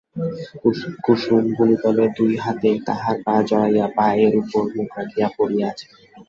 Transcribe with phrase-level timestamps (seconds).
[1.03, 5.85] কুসুম ভূমিতলে দুই হাতে তাহার পা জড়াইয়া পায়ের উপর মুখ রাখিয়া পড়িয়া আছে।